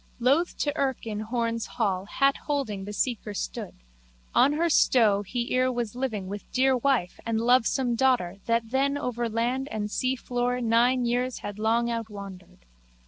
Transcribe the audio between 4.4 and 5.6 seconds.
her stow he